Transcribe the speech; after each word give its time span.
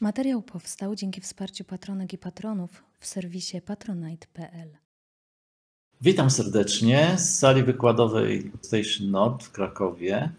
Materiał 0.00 0.42
powstał 0.42 0.94
dzięki 0.94 1.20
wsparciu 1.20 1.64
patronek 1.64 2.12
i 2.12 2.18
patronów 2.18 2.84
w 3.00 3.06
serwisie 3.06 3.60
patronite.pl. 3.60 4.68
Witam 6.00 6.30
serdecznie 6.30 7.14
z 7.18 7.38
sali 7.38 7.62
wykładowej 7.62 8.52
Station 8.62 9.10
Nord 9.10 9.44
w 9.44 9.52
Krakowie. 9.52 10.30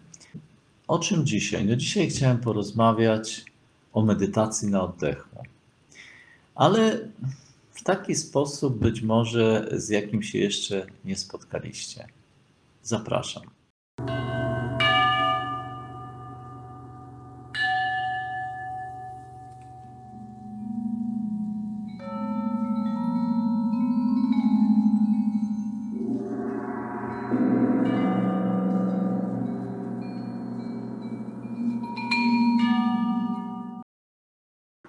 O 0.88 0.98
czym 0.98 1.26
dzisiaj? 1.26 1.64
No 1.64 1.76
dzisiaj 1.76 2.10
chciałem 2.10 2.38
porozmawiać 2.38 3.44
o 3.92 4.02
medytacji 4.02 4.68
na 4.68 4.82
oddechu. 4.82 5.44
Ale 6.54 7.08
w 7.72 7.82
taki 7.82 8.14
sposób 8.14 8.78
być 8.78 9.02
może 9.02 9.68
z 9.72 9.88
jakim 9.88 10.22
się 10.22 10.38
jeszcze 10.38 10.86
nie 11.04 11.16
spotkaliście. 11.16 12.06
Zapraszam. 12.82 13.57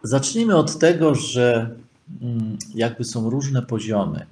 Zacznijmy 0.09 0.55
od 0.55 0.79
tego, 0.79 1.15
że 1.15 1.75
mm, 2.21 2.57
jakby 2.75 3.03
są 3.03 3.29
różne 3.29 3.61
poziomy. 3.61 4.25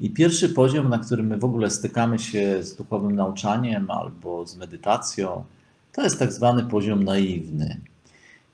I 0.00 0.10
pierwszy 0.10 0.48
poziom, 0.48 0.88
na 0.88 0.98
którym 0.98 1.26
my 1.26 1.38
w 1.38 1.44
ogóle 1.44 1.70
stykamy 1.70 2.18
się 2.18 2.62
z 2.62 2.76
duchowym 2.76 3.16
nauczaniem 3.16 3.90
albo 3.90 4.46
z 4.46 4.56
medytacją, 4.56 5.44
to 5.92 6.02
jest 6.02 6.18
tak 6.18 6.32
zwany 6.32 6.62
poziom 6.62 7.04
naiwny. 7.04 7.80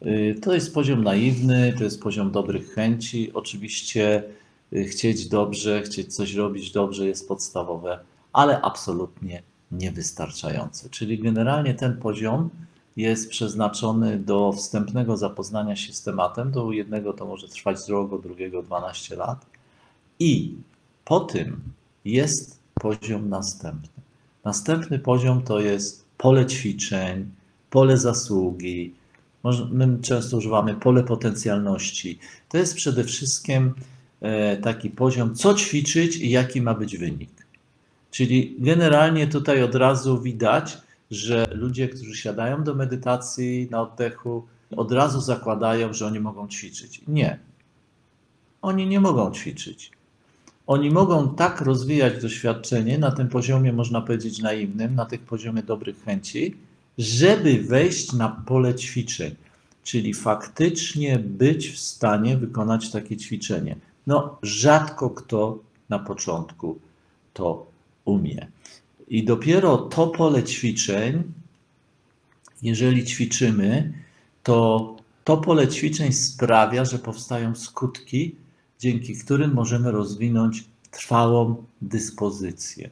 Y, 0.06 0.38
to 0.42 0.54
jest 0.54 0.74
poziom 0.74 1.04
naiwny, 1.04 1.74
to 1.78 1.84
jest 1.84 2.02
poziom 2.02 2.30
dobrych 2.30 2.74
chęci. 2.74 3.30
Oczywiście 3.34 4.24
y, 4.72 4.84
chcieć 4.84 5.28
dobrze, 5.28 5.82
chcieć 5.82 6.14
coś 6.14 6.34
robić 6.34 6.70
dobrze 6.70 7.06
jest 7.06 7.28
podstawowe, 7.28 7.98
ale 8.32 8.62
absolutnie 8.62 9.42
niewystarczające. 9.72 10.90
Czyli 10.90 11.18
generalnie 11.18 11.74
ten 11.74 11.96
poziom 11.96 12.50
jest 12.96 13.30
przeznaczony 13.30 14.18
do 14.18 14.52
wstępnego 14.52 15.16
zapoznania 15.16 15.76
się 15.76 15.92
z 15.92 16.02
tematem. 16.02 16.50
Do 16.50 16.72
jednego 16.72 17.12
to 17.12 17.26
może 17.26 17.48
trwać 17.48 17.86
do 17.86 18.20
drugiego 18.22 18.62
12 18.62 19.16
lat. 19.16 19.46
I 20.18 20.54
po 21.04 21.20
tym 21.20 21.60
jest 22.04 22.58
poziom 22.74 23.28
następny. 23.28 24.02
Następny 24.44 24.98
poziom 24.98 25.42
to 25.42 25.60
jest 25.60 26.04
pole 26.18 26.46
ćwiczeń, 26.46 27.30
pole 27.70 27.98
zasługi. 27.98 28.94
My 29.70 29.98
często 30.02 30.36
używamy 30.36 30.74
pole 30.74 31.02
potencjalności. 31.02 32.18
To 32.48 32.58
jest 32.58 32.74
przede 32.74 33.04
wszystkim 33.04 33.74
e, 34.20 34.56
taki 34.56 34.90
poziom, 34.90 35.34
co 35.34 35.54
ćwiczyć 35.54 36.16
i 36.16 36.30
jaki 36.30 36.62
ma 36.62 36.74
być 36.74 36.98
wynik. 36.98 37.30
Czyli 38.10 38.56
generalnie 38.58 39.26
tutaj 39.26 39.62
od 39.62 39.74
razu 39.74 40.20
widać, 40.20 40.78
że 41.12 41.46
ludzie, 41.54 41.88
którzy 41.88 42.16
siadają 42.16 42.64
do 42.64 42.74
medytacji 42.74 43.68
na 43.70 43.82
oddechu, 43.82 44.46
od 44.76 44.92
razu 44.92 45.20
zakładają, 45.20 45.92
że 45.92 46.06
oni 46.06 46.20
mogą 46.20 46.48
ćwiczyć. 46.48 47.02
Nie. 47.08 47.38
Oni 48.62 48.86
nie 48.86 49.00
mogą 49.00 49.32
ćwiczyć. 49.32 49.90
Oni 50.66 50.90
mogą 50.90 51.34
tak 51.34 51.60
rozwijać 51.60 52.22
doświadczenie 52.22 52.98
na 52.98 53.10
tym 53.10 53.28
poziomie, 53.28 53.72
można 53.72 54.00
powiedzieć, 54.00 54.38
naiwnym, 54.38 54.94
na 54.94 55.06
tych 55.06 55.20
poziomie 55.20 55.62
dobrych 55.62 56.04
chęci, 56.04 56.56
żeby 56.98 57.62
wejść 57.62 58.12
na 58.12 58.28
pole 58.28 58.74
ćwiczeń, 58.74 59.34
czyli 59.84 60.14
faktycznie 60.14 61.18
być 61.18 61.68
w 61.68 61.78
stanie 61.78 62.36
wykonać 62.36 62.90
takie 62.90 63.16
ćwiczenie. 63.16 63.76
No, 64.06 64.38
rzadko 64.42 65.10
kto 65.10 65.58
na 65.88 65.98
początku 65.98 66.78
to 67.32 67.66
umie. 68.04 68.46
I 69.08 69.24
dopiero 69.24 69.76
to 69.76 70.06
pole 70.06 70.42
ćwiczeń, 70.42 71.22
jeżeli 72.62 73.04
ćwiczymy, 73.04 73.92
to 74.42 74.96
to 75.24 75.36
pole 75.36 75.68
ćwiczeń 75.68 76.12
sprawia, 76.12 76.84
że 76.84 76.98
powstają 76.98 77.54
skutki, 77.54 78.36
dzięki 78.78 79.16
którym 79.18 79.54
możemy 79.54 79.90
rozwinąć 79.90 80.64
trwałą 80.90 81.64
dyspozycję. 81.82 82.90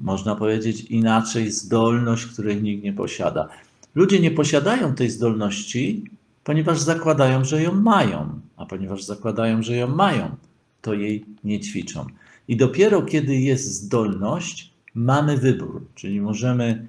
Można 0.00 0.36
powiedzieć 0.36 0.80
inaczej, 0.80 1.50
zdolność, 1.50 2.26
której 2.26 2.62
nikt 2.62 2.84
nie 2.84 2.92
posiada. 2.92 3.48
Ludzie 3.94 4.20
nie 4.20 4.30
posiadają 4.30 4.94
tej 4.94 5.10
zdolności, 5.10 6.04
ponieważ 6.44 6.80
zakładają, 6.80 7.44
że 7.44 7.62
ją 7.62 7.74
mają, 7.74 8.40
a 8.56 8.66
ponieważ 8.66 9.04
zakładają, 9.04 9.62
że 9.62 9.76
ją 9.76 9.88
mają, 9.88 10.36
to 10.82 10.94
jej 10.94 11.24
nie 11.44 11.60
ćwiczą. 11.60 12.06
I 12.48 12.56
dopiero 12.56 13.02
kiedy 13.02 13.36
jest 13.36 13.74
zdolność, 13.74 14.73
mamy 14.94 15.36
wybór, 15.36 15.86
czyli 15.94 16.20
możemy 16.20 16.86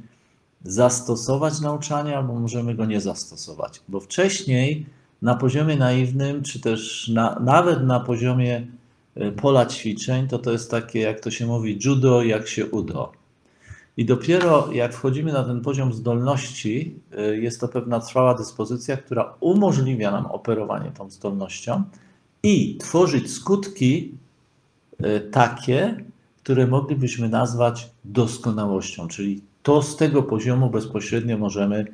zastosować 0.63 1.61
nauczanie 1.61 2.17
albo 2.17 2.39
możemy 2.39 2.75
go 2.75 2.85
nie 2.85 3.01
zastosować, 3.01 3.81
bo 3.89 3.99
wcześniej 3.99 4.85
na 5.21 5.35
poziomie 5.35 5.75
naiwnym, 5.75 6.43
czy 6.43 6.59
też 6.59 7.07
na, 7.07 7.39
nawet 7.39 7.83
na 7.83 7.99
poziomie 7.99 8.67
e, 9.15 9.31
pola 9.31 9.65
ćwiczeń, 9.65 10.27
to 10.27 10.39
to 10.39 10.51
jest 10.51 10.71
takie, 10.71 10.99
jak 10.99 11.19
to 11.19 11.31
się 11.31 11.45
mówi, 11.45 11.79
judo, 11.85 12.23
jak 12.23 12.47
się 12.47 12.65
udo. 12.65 13.11
I 13.97 14.05
dopiero 14.05 14.71
jak 14.71 14.93
wchodzimy 14.93 15.33
na 15.33 15.43
ten 15.43 15.61
poziom 15.61 15.93
zdolności, 15.93 16.99
e, 17.17 17.37
jest 17.37 17.59
to 17.59 17.67
pewna 17.67 17.99
trwała 17.99 18.33
dyspozycja, 18.33 18.97
która 18.97 19.33
umożliwia 19.39 20.11
nam 20.11 20.25
operowanie 20.25 20.91
tą 20.91 21.09
zdolnością 21.09 21.83
i 22.43 22.77
tworzyć 22.77 23.31
skutki 23.31 24.17
e, 24.99 25.19
takie, 25.19 26.03
które 26.45 26.67
moglibyśmy 26.67 27.29
nazwać 27.29 27.89
doskonałością, 28.03 29.07
czyli 29.07 29.41
to 29.63 29.81
z 29.81 29.97
tego 29.97 30.23
poziomu 30.23 30.69
bezpośrednio 30.69 31.37
możemy 31.37 31.85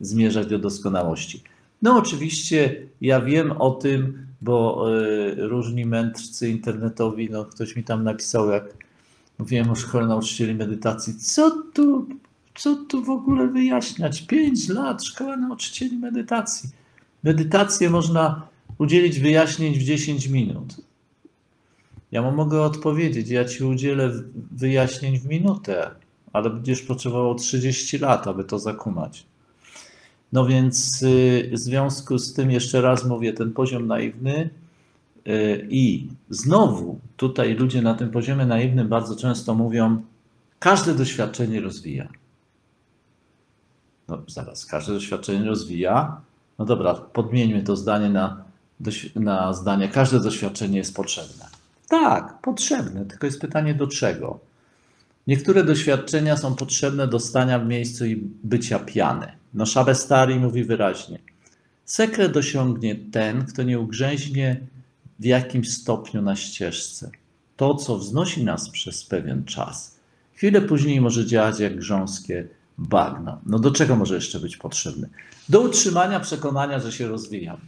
zmierzać 0.00 0.46
do 0.46 0.58
doskonałości. 0.58 1.42
No 1.82 1.96
oczywiście 1.96 2.82
ja 3.00 3.20
wiem 3.20 3.52
o 3.52 3.70
tym, 3.70 4.26
bo 4.40 4.86
y, 5.00 5.34
różni 5.48 5.86
mędrcy 5.86 6.48
internetowi, 6.48 7.30
no 7.30 7.44
ktoś 7.44 7.76
mi 7.76 7.84
tam 7.84 8.04
napisał, 8.04 8.50
jak 8.50 8.64
mówiłem 9.38 9.70
o 9.70 9.74
szkole 9.74 10.06
nauczycieli 10.06 10.54
medytacji, 10.54 11.14
co 11.14 11.62
tu, 11.72 12.06
co 12.54 12.76
tu 12.76 13.04
w 13.04 13.10
ogóle 13.10 13.48
wyjaśniać? 13.48 14.22
Pięć 14.22 14.68
lat 14.68 15.04
szkoła 15.04 15.36
nauczycieli 15.36 15.96
medytacji. 15.96 16.70
Medytację 17.24 17.90
można 17.90 18.48
udzielić 18.78 19.20
wyjaśnień 19.20 19.74
w 19.74 19.82
10 19.82 20.26
minut. 20.26 20.89
Ja 22.12 22.22
mu 22.22 22.32
mogę 22.32 22.62
odpowiedzieć, 22.62 23.28
ja 23.28 23.44
ci 23.44 23.64
udzielę 23.64 24.12
wyjaśnień 24.50 25.18
w 25.18 25.26
minutę, 25.26 25.90
ale 26.32 26.50
będziesz 26.50 26.82
potrzebował 26.82 27.34
30 27.34 27.98
lat, 27.98 28.26
aby 28.26 28.44
to 28.44 28.58
zakumać. 28.58 29.26
No 30.32 30.46
więc 30.46 31.02
y, 31.02 31.50
w 31.52 31.58
związku 31.58 32.18
z 32.18 32.34
tym 32.34 32.50
jeszcze 32.50 32.80
raz 32.80 33.04
mówię, 33.04 33.32
ten 33.32 33.52
poziom 33.52 33.86
naiwny 33.86 34.50
y, 35.26 35.66
i 35.70 36.08
znowu 36.30 36.98
tutaj 37.16 37.54
ludzie 37.54 37.82
na 37.82 37.94
tym 37.94 38.10
poziomie 38.10 38.46
naiwnym 38.46 38.88
bardzo 38.88 39.16
często 39.16 39.54
mówią, 39.54 40.02
każde 40.58 40.94
doświadczenie 40.94 41.60
rozwija. 41.60 42.08
No 44.08 44.22
zaraz, 44.28 44.66
każde 44.66 44.92
doświadczenie 44.92 45.44
rozwija. 45.44 46.20
No 46.58 46.64
dobra, 46.64 46.94
podmieńmy 46.94 47.62
to 47.62 47.76
zdanie 47.76 48.08
na, 48.08 48.44
na 49.14 49.52
zdanie, 49.52 49.88
każde 49.88 50.20
doświadczenie 50.20 50.78
jest 50.78 50.94
potrzebne. 50.94 51.59
Tak, 51.90 52.40
potrzebne, 52.42 53.04
tylko 53.04 53.26
jest 53.26 53.40
pytanie 53.40 53.74
do 53.74 53.86
czego. 53.86 54.40
Niektóre 55.26 55.64
doświadczenia 55.64 56.36
są 56.36 56.54
potrzebne 56.54 57.08
do 57.08 57.20
stania 57.20 57.58
w 57.58 57.66
miejscu 57.66 58.06
i 58.06 58.16
bycia 58.44 58.78
piany. 58.78 59.32
No 59.54 59.66
Szabestari 59.66 60.36
mówi 60.36 60.64
wyraźnie. 60.64 61.18
Sekret 61.84 62.36
osiągnie 62.36 62.96
ten, 63.12 63.46
kto 63.46 63.62
nie 63.62 63.80
ugrzęźnie 63.80 64.60
w 65.18 65.24
jakimś 65.24 65.72
stopniu 65.72 66.22
na 66.22 66.36
ścieżce. 66.36 67.10
To, 67.56 67.74
co 67.74 67.98
wznosi 67.98 68.44
nas 68.44 68.70
przez 68.70 69.04
pewien 69.04 69.44
czas, 69.44 69.96
chwilę 70.34 70.60
później 70.60 71.00
może 71.00 71.26
działać 71.26 71.60
jak 71.60 71.76
grząskie 71.76 72.48
bagno. 72.78 73.40
No 73.46 73.58
do 73.58 73.70
czego 73.70 73.96
może 73.96 74.14
jeszcze 74.14 74.40
być 74.40 74.56
potrzebny? 74.56 75.08
Do 75.48 75.60
utrzymania 75.60 76.20
przekonania, 76.20 76.80
że 76.80 76.92
się 76.92 77.08
rozwijam. 77.08 77.58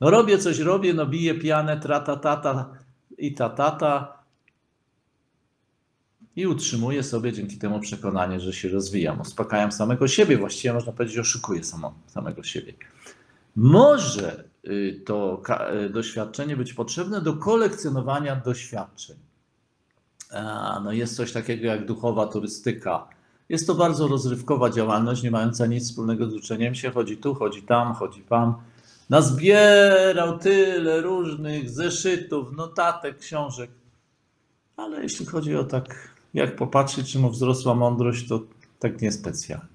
No 0.00 0.10
robię 0.10 0.38
coś, 0.38 0.58
robię, 0.58 0.94
no 0.94 1.06
biję 1.06 1.34
pianę, 1.34 1.80
trata, 1.80 2.16
tata, 2.16 2.70
i 3.18 3.34
ta 3.34 3.50
tata 3.50 4.18
i 6.36 6.46
utrzymuję 6.46 7.02
sobie 7.02 7.32
dzięki 7.32 7.58
temu 7.58 7.80
przekonanie, 7.80 8.40
że 8.40 8.52
się 8.52 8.68
rozwijam. 8.68 9.20
Uspokajam 9.20 9.72
samego 9.72 10.08
siebie, 10.08 10.38
właściwie 10.38 10.74
można 10.74 10.92
powiedzieć, 10.92 11.18
oszukuję 11.18 11.64
samo, 11.64 11.94
samego 12.06 12.42
siebie. 12.42 12.72
Może 13.56 14.44
y, 14.66 15.02
to 15.06 15.42
y, 15.86 15.90
doświadczenie 15.90 16.56
być 16.56 16.72
potrzebne 16.72 17.20
do 17.20 17.32
kolekcjonowania 17.36 18.36
doświadczeń. 18.36 19.16
No 20.84 20.92
jest 20.92 21.16
coś 21.16 21.32
takiego 21.32 21.66
jak 21.66 21.86
duchowa 21.86 22.26
turystyka. 22.26 23.08
Jest 23.48 23.66
to 23.66 23.74
bardzo 23.74 24.08
rozrywkowa 24.08 24.70
działalność, 24.70 25.22
nie 25.22 25.30
mająca 25.30 25.66
nic 25.66 25.84
wspólnego 25.84 26.30
z 26.30 26.34
uczeniem 26.34 26.74
się. 26.74 26.90
Chodzi 26.90 27.16
tu, 27.16 27.34
chodzi 27.34 27.62
tam, 27.62 27.94
chodzi 27.94 28.22
tam 28.22 28.54
nazbierał 29.10 30.38
tyle 30.38 31.00
różnych 31.00 31.70
zeszytów, 31.70 32.56
notatek, 32.56 33.18
książek. 33.18 33.70
Ale 34.76 35.02
jeśli 35.02 35.26
chodzi 35.26 35.56
o 35.56 35.64
tak, 35.64 36.08
jak 36.34 36.56
popatrzeć, 36.56 37.12
czy 37.12 37.18
mu 37.18 37.30
wzrosła 37.30 37.74
mądrość, 37.74 38.28
to 38.28 38.40
tak 38.78 39.02
niespecjalnie. 39.02 39.66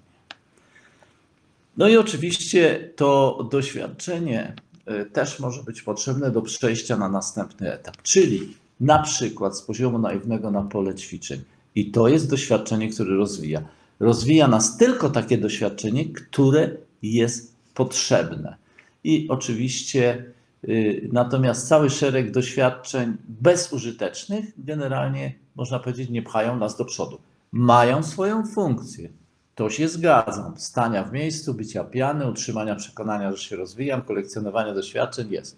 No 1.78 1.88
i 1.88 1.98
oczywiście 1.98 2.90
to 2.96 3.40
doświadczenie 3.52 4.56
y, 4.92 5.06
też 5.06 5.40
może 5.40 5.64
być 5.64 5.82
potrzebne 5.82 6.32
do 6.32 6.42
przejścia 6.42 6.98
na 6.98 7.10
następny 7.10 7.74
etap, 7.74 8.02
czyli 8.02 8.58
na 8.80 9.00
przykład 9.00 9.58
z 9.58 9.62
poziomu 9.62 10.00
naiwnego 10.00 10.52
na 10.52 10.62
pole 10.62 10.96
ćwiczeń. 10.96 11.42
I 11.76 11.92
to 11.92 12.08
jest 12.08 12.30
doświadczenie, 12.30 12.90
które 12.90 13.16
rozwija. 13.16 13.62
Rozwija 14.00 14.48
nas 14.48 14.78
tylko 14.78 15.10
takie 15.10 15.38
doświadczenie, 15.38 16.06
które 16.06 16.78
jest 17.02 17.56
potrzebne. 17.74 18.63
I 19.04 19.28
oczywiście 19.30 20.26
y, 20.64 21.10
natomiast 21.12 21.68
cały 21.68 21.90
szereg 21.90 22.32
doświadczeń 22.32 23.18
bezużytecznych 23.28 24.46
generalnie 24.58 25.34
można 25.56 25.80
powiedzieć 25.80 26.10
nie 26.10 26.22
pchają 26.22 26.58
nas 26.58 26.78
do 26.78 26.86
przodu. 26.86 27.20
Mają 27.52 28.04
swoją 28.04 28.46
funkcję. 28.46 29.10
To 29.56 29.70
się 29.70 29.88
zgadzam. 29.88 30.54
Stania 30.58 31.04
w 31.04 31.14
miejscu, 31.14 31.54
bycia 31.54 31.84
piany, 31.84 32.30
utrzymania 32.30 32.76
przekonania, 32.76 33.32
że 33.32 33.38
się 33.38 33.56
rozwijam, 33.56 34.02
kolekcjonowania 34.02 34.74
doświadczeń 34.74 35.32
jest. 35.32 35.58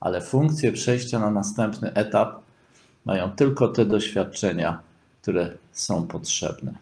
Ale 0.00 0.20
funkcję 0.20 0.72
przejścia 0.72 1.18
na 1.18 1.30
następny 1.30 1.92
etap 1.94 2.40
mają 3.04 3.30
tylko 3.30 3.68
te 3.68 3.84
doświadczenia, 3.84 4.82
które 5.22 5.52
są 5.72 6.06
potrzebne. 6.06 6.74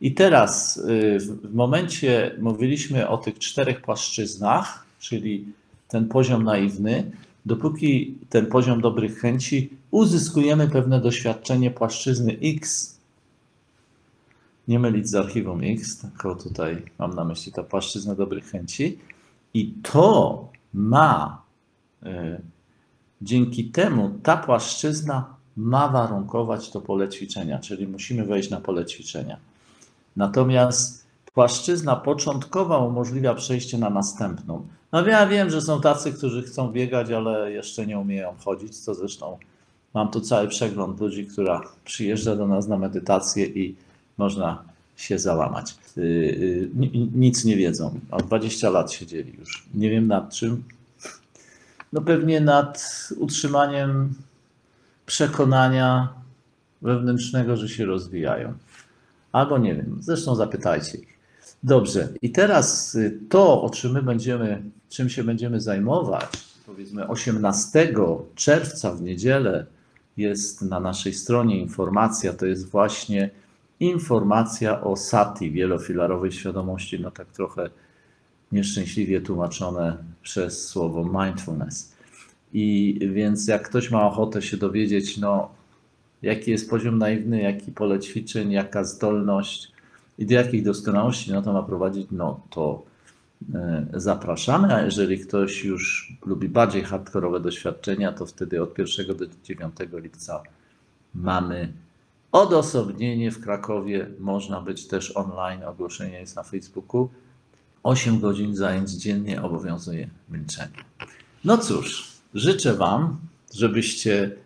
I 0.00 0.14
teraz, 0.14 0.76
y, 0.76 1.18
w 1.20 1.52
w 1.52 1.54
momencie 1.54 2.36
mówiliśmy 2.40 3.08
o 3.08 3.18
tych 3.18 3.38
czterech 3.38 3.80
płaszczyznach, 3.80 4.84
czyli 5.02 5.46
ten 5.88 6.08
poziom 6.08 6.44
naiwny, 6.44 7.10
dopóki 7.46 8.18
ten 8.28 8.46
poziom 8.46 8.80
dobrych 8.80 9.18
chęci, 9.18 9.70
uzyskujemy 9.90 10.68
pewne 10.68 11.00
doświadczenie 11.00 11.70
płaszczyzny 11.70 12.38
X, 12.42 12.92
nie 14.68 14.78
mylić 14.78 15.08
z 15.08 15.14
archiwum 15.14 15.60
X, 15.62 15.98
tylko 15.98 16.34
tutaj 16.34 16.82
mam 16.98 17.14
na 17.14 17.24
myśli 17.24 17.52
ta 17.52 17.62
płaszczyzna 17.62 18.14
dobrych 18.14 18.50
chęci. 18.50 18.98
I 19.54 19.74
to 19.82 20.48
ma, 20.74 21.42
y, 22.02 22.40
dzięki 23.22 23.64
temu 23.64 24.10
ta 24.22 24.36
płaszczyzna 24.36 25.34
ma 25.56 25.88
warunkować 25.88 26.70
to 26.70 26.80
pole 26.80 27.08
ćwiczenia, 27.08 27.58
czyli 27.58 27.86
musimy 27.86 28.24
wejść 28.24 28.50
na 28.50 28.60
pole 28.60 28.86
ćwiczenia. 28.86 29.36
Natomiast 30.16 31.06
płaszczyzna 31.34 31.96
początkowa 31.96 32.78
umożliwia 32.78 33.34
przejście 33.34 33.78
na 33.78 33.90
następną. 33.90 34.66
No 34.92 35.06
ja 35.06 35.26
wiem, 35.26 35.50
że 35.50 35.60
są 35.62 35.80
tacy, 35.80 36.12
którzy 36.12 36.42
chcą 36.42 36.72
biegać, 36.72 37.10
ale 37.10 37.52
jeszcze 37.52 37.86
nie 37.86 37.98
umieją 37.98 38.34
chodzić, 38.44 38.78
co 38.78 38.94
zresztą 38.94 39.38
mam 39.94 40.10
tu 40.10 40.20
cały 40.20 40.48
przegląd 40.48 41.00
ludzi, 41.00 41.26
która 41.26 41.60
przyjeżdża 41.84 42.36
do 42.36 42.46
nas 42.46 42.68
na 42.68 42.78
medytację 42.78 43.46
i 43.46 43.76
można 44.18 44.62
się 44.96 45.18
załamać. 45.18 45.74
Yy, 45.96 46.70
ni- 46.74 47.10
Nic 47.14 47.44
nie 47.44 47.56
wiedzą. 47.56 48.00
Od 48.10 48.22
20 48.26 48.70
lat 48.70 48.92
siedzieli 48.92 49.34
już. 49.38 49.66
Nie 49.74 49.90
wiem 49.90 50.06
nad 50.06 50.34
czym. 50.34 50.64
No 51.92 52.00
pewnie 52.00 52.40
nad 52.40 53.08
utrzymaniem 53.16 54.14
przekonania 55.06 56.08
wewnętrznego, 56.82 57.56
że 57.56 57.68
się 57.68 57.84
rozwijają. 57.86 58.54
Albo 59.32 59.58
nie 59.58 59.74
wiem. 59.74 59.96
Zresztą 60.00 60.34
zapytajcie 60.34 60.98
ich. 60.98 61.11
Dobrze. 61.62 62.08
I 62.22 62.30
teraz 62.30 62.94
y, 62.94 63.18
to, 63.28 63.62
o 63.62 63.70
czym 63.70 63.92
my 63.92 64.02
będziemy, 64.02 64.62
czym 64.88 65.08
się 65.08 65.24
będziemy 65.24 65.60
zajmować, 65.60 66.30
powiedzmy 66.66 67.08
18 67.08 67.94
czerwca 68.34 68.92
w 68.94 69.02
niedzielę 69.02 69.66
jest 70.16 70.62
na 70.62 70.80
naszej 70.80 71.14
stronie 71.14 71.60
informacja, 71.60 72.32
to 72.32 72.46
jest 72.46 72.70
właśnie 72.70 73.30
informacja 73.80 74.80
o 74.80 74.96
sati, 74.96 75.50
wielofilarowej 75.50 76.32
świadomości, 76.32 77.00
no 77.00 77.10
tak 77.10 77.26
trochę 77.32 77.70
nieszczęśliwie 78.52 79.20
tłumaczone 79.20 79.96
przez 80.22 80.68
słowo 80.68 81.24
mindfulness. 81.24 81.92
I 82.52 82.98
więc 83.12 83.48
jak 83.48 83.68
ktoś 83.68 83.90
ma 83.90 84.06
ochotę 84.06 84.42
się 84.42 84.56
dowiedzieć, 84.56 85.18
no 85.18 85.50
jaki 86.22 86.50
jest 86.50 86.70
poziom 86.70 86.98
naiwny, 86.98 87.42
jaki 87.42 87.72
pole 87.72 88.00
ćwiczeń, 88.00 88.52
jaka 88.52 88.84
zdolność 88.84 89.71
i 90.22 90.26
do 90.26 90.34
jakich 90.34 90.64
doskonałości 90.64 91.32
no 91.32 91.42
to 91.42 91.52
ma 91.52 91.62
prowadzić, 91.62 92.06
no 92.10 92.40
to 92.50 92.82
e, 93.54 93.86
zapraszamy, 93.92 94.74
a 94.74 94.82
jeżeli 94.82 95.18
ktoś 95.18 95.64
już 95.64 96.12
lubi 96.26 96.48
bardziej 96.48 96.82
hardkorowe 96.82 97.40
doświadczenia, 97.40 98.12
to 98.12 98.26
wtedy 98.26 98.62
od 98.62 98.78
1 98.78 99.16
do 99.16 99.26
9 99.44 99.74
lipca 99.92 100.42
mamy 101.14 101.72
odosobnienie 102.32 103.30
w 103.30 103.40
Krakowie. 103.40 104.06
Można 104.20 104.60
być 104.60 104.86
też 104.86 105.16
online, 105.16 105.64
ogłoszenie 105.64 106.20
jest 106.20 106.36
na 106.36 106.42
Facebooku. 106.42 107.08
8 107.82 108.20
godzin 108.20 108.56
zajęć 108.56 108.90
dziennie 108.90 109.42
obowiązuje 109.42 110.10
milczenie. 110.30 110.84
No 111.44 111.58
cóż, 111.58 112.12
życzę 112.34 112.74
Wam, 112.74 113.16
żebyście 113.54 114.36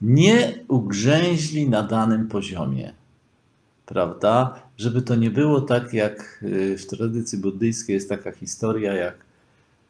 nie 0.00 0.58
ugrzęźli 0.68 1.68
na 1.68 1.82
danym 1.82 2.28
poziomie, 2.28 2.92
prawda? 3.86 4.62
Żeby 4.76 5.02
to 5.02 5.14
nie 5.14 5.30
było 5.30 5.60
tak, 5.60 5.92
jak 5.92 6.40
y, 6.42 6.78
w 6.78 6.86
tradycji 6.86 7.38
buddyjskiej 7.38 7.94
jest 7.94 8.08
taka 8.08 8.32
historia, 8.32 8.94
jak 8.94 9.14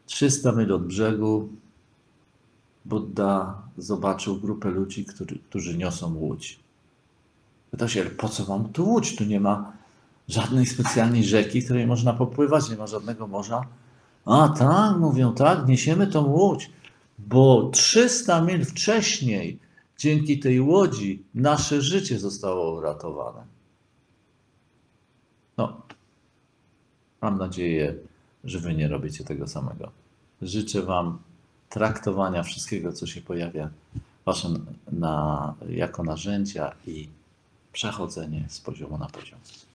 300 0.07 0.53
mil 0.53 0.73
od 0.73 0.87
brzegu 0.87 1.49
Buddha 2.85 3.63
zobaczył 3.79 4.41
grupę 4.41 4.71
ludzi, 4.71 5.05
którzy, 5.05 5.39
którzy 5.51 5.77
niosą 5.77 6.15
łódź. 6.15 6.59
Pyta 7.71 7.89
się, 7.89 8.05
po 8.05 8.29
co 8.29 8.45
wam 8.45 8.69
tu 8.69 8.89
łódź? 8.89 9.17
Tu 9.17 9.25
nie 9.25 9.41
ma 9.41 9.73
żadnej 10.29 10.67
specjalnej 10.67 11.25
rzeki, 11.25 11.63
której 11.63 11.87
można 11.87 12.13
popływać, 12.13 12.71
nie 12.71 12.77
ma 12.77 12.87
żadnego 12.87 13.27
morza. 13.27 13.63
A 14.25 14.49
tak, 14.49 14.97
mówią, 14.99 15.35
tak, 15.35 15.69
niesiemy 15.69 16.07
tą 16.07 16.25
łódź, 16.25 16.71
bo 17.19 17.71
300 17.73 18.41
mil 18.41 18.65
wcześniej 18.65 19.59
dzięki 19.99 20.39
tej 20.39 20.61
łodzi 20.61 21.23
nasze 21.35 21.83
życie 21.83 22.19
zostało 22.19 22.75
uratowane. 22.75 23.56
No, 25.57 25.83
mam 27.21 27.39
nadzieję, 27.39 27.95
że 28.45 28.59
wy 28.59 28.75
nie 28.75 28.89
robicie 28.89 29.25
tego 29.25 29.49
samego. 29.49 29.91
Życzę 30.43 30.83
wam 30.83 31.19
traktowania 31.69 32.43
wszystkiego, 32.43 32.93
co 32.93 33.07
się 33.07 33.21
pojawia 33.21 33.71
na, 34.93 35.55
jako 35.69 36.03
narzędzia 36.03 36.73
i 36.87 37.09
przechodzenie 37.73 38.45
z 38.49 38.61
poziomu 38.61 38.99
na 38.99 39.07
poziom. 39.07 39.39